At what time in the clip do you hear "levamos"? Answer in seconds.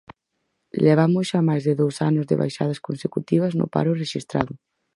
0.85-1.25